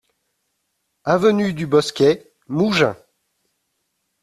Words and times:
Avenue 1.03 1.53
du 1.53 1.67
Bosquet, 1.67 2.33
Mougins 2.47 2.97